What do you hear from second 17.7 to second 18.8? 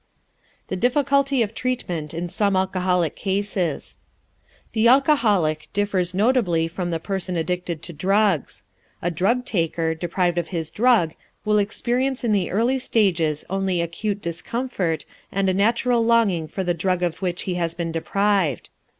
been deprived.